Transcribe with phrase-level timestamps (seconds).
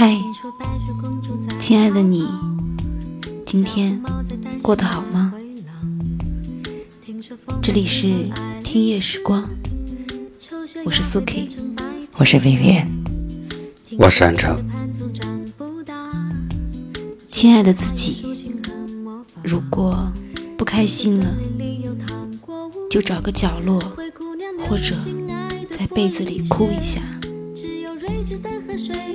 [0.00, 0.18] 嗨，
[1.58, 2.26] 亲爱的你，
[3.44, 4.02] 今天
[4.62, 5.34] 过得好吗？
[7.60, 8.30] 这里是
[8.64, 9.46] 听夜时光，
[10.86, 11.50] 我是苏 K，
[12.16, 12.86] 我是 Vivian，
[13.98, 14.56] 我是安城。
[17.26, 18.24] 亲爱的自己，
[19.42, 20.10] 如果
[20.56, 21.26] 不开心了，
[22.90, 23.78] 就找个角落，
[24.66, 24.96] 或者
[25.68, 27.02] 在被子里哭一下。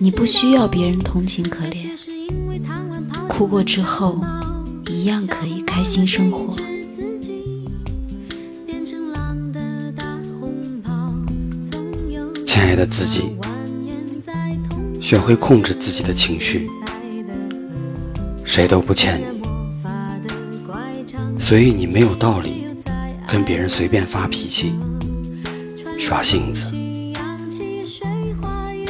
[0.00, 1.88] 你不需要别人同情可怜，
[3.28, 4.20] 哭过之后，
[4.86, 6.56] 一样可以开心生活。
[12.46, 13.36] 亲爱的自己，
[15.00, 16.68] 学会控制自己的情绪，
[18.44, 19.42] 谁都不欠你，
[21.40, 22.66] 所以你没有道理
[23.26, 24.74] 跟别人随便发脾气、
[25.98, 26.77] 耍性子。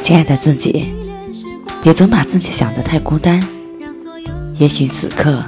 [0.08, 0.90] 亲爱的自己，
[1.82, 3.46] 别总把自己想得太孤单。
[4.56, 5.44] 也许此刻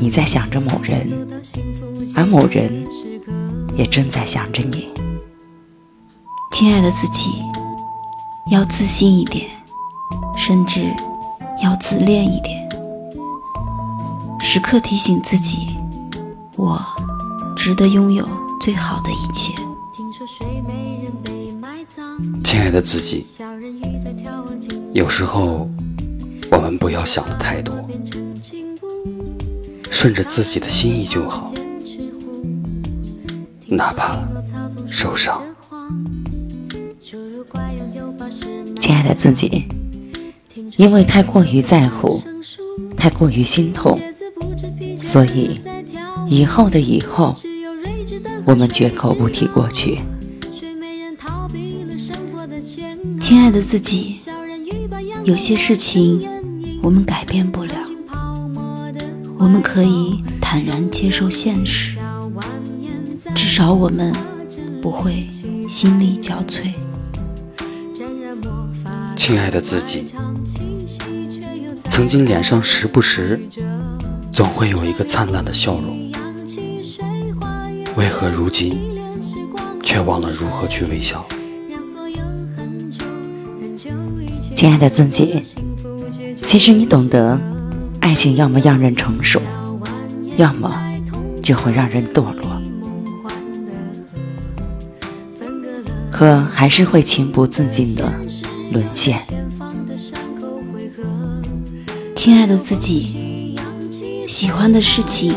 [0.00, 1.28] 你在想着某人，
[2.16, 2.84] 而某人
[3.76, 4.88] 也正在想着你。
[6.50, 7.30] 亲爱的自己，
[8.50, 9.46] 要自信一点，
[10.36, 10.80] 甚至
[11.62, 12.68] 要自恋一点，
[14.40, 15.68] 时刻提醒自己，
[16.56, 16.84] 我
[17.54, 18.26] 值得拥有
[18.60, 19.54] 最好的一切。
[22.42, 23.24] 亲爱的自己，
[24.92, 25.70] 有时候
[26.50, 27.74] 我们不要想的太多，
[29.90, 31.52] 顺着自己的心意就好，
[33.68, 34.18] 哪怕
[34.88, 35.40] 受伤。
[38.80, 39.64] 亲爱的自己，
[40.76, 42.20] 因为太过于在乎，
[42.96, 44.00] 太过于心痛，
[45.04, 45.60] 所以
[46.28, 47.34] 以后的以后，
[48.44, 50.00] 我们绝口不提过去。
[53.24, 54.20] 亲爱的自己，
[55.24, 56.28] 有些事情
[56.82, 57.72] 我们改变不了，
[59.38, 61.96] 我们可以坦然接受现实，
[63.34, 64.14] 至少我们
[64.82, 65.26] 不会
[65.66, 66.74] 心力交瘁。
[69.16, 70.04] 亲爱的自己，
[71.88, 73.40] 曾经脸上时不时
[74.30, 76.12] 总会有一个灿烂的笑容，
[77.96, 78.78] 为何如今
[79.82, 81.26] 却忘了如何去微笑？
[84.64, 85.42] 亲爱的自己，
[86.42, 87.38] 其实你懂得，
[88.00, 89.38] 爱情要么让人成熟，
[90.38, 90.74] 要么
[91.42, 92.62] 就会让人堕落，
[96.10, 98.10] 可还是会情不自禁的
[98.72, 99.20] 沦陷。
[102.14, 103.58] 亲爱的自己，
[104.26, 105.34] 喜欢的事情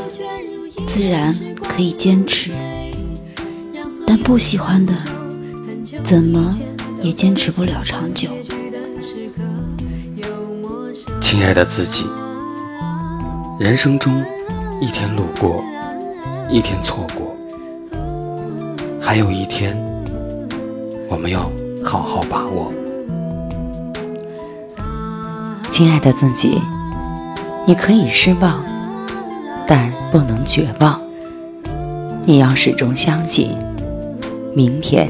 [0.85, 1.35] 自然
[1.67, 2.51] 可以坚持，
[4.05, 4.93] 但不喜欢的，
[6.01, 6.57] 怎么
[7.03, 8.29] 也坚持不了长久。
[11.29, 12.05] 亲爱的自己，
[13.59, 14.23] 人生中
[14.79, 15.61] 一天路过，
[16.49, 17.35] 一天错过，
[19.01, 19.77] 还有一天，
[21.09, 21.51] 我们要
[21.83, 22.71] 好好把握。
[25.69, 26.61] 亲爱的自己，
[27.65, 28.63] 你可以失望，
[29.67, 30.97] 但不能绝望。
[32.23, 33.49] 你要始终相信，
[34.55, 35.09] 明天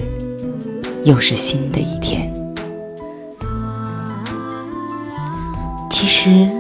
[1.04, 2.34] 又是新的一天。
[6.28, 6.52] 实，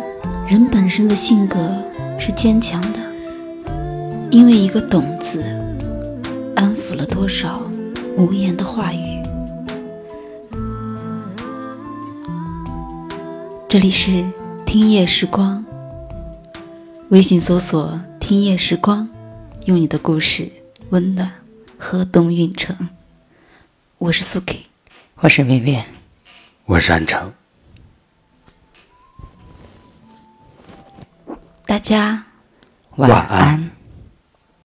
[0.48, 1.58] 人本身的性格
[2.18, 3.00] 是坚强的，
[4.32, 5.44] 因为一个“懂”字，
[6.56, 7.62] 安抚了多少
[8.16, 9.22] 无言的话语。
[13.68, 14.24] 这里是
[14.66, 15.66] 听夜时光，
[17.10, 19.06] 微信搜索“听夜时光”，
[19.68, 20.50] 用你的故事
[20.92, 21.30] 温暖
[21.78, 22.88] 河东运城。
[23.98, 24.62] 我是苏 K，
[25.16, 25.84] 我是薇薇，
[26.64, 27.34] 我是安城。
[31.68, 32.24] 大家
[32.96, 33.77] 晚安。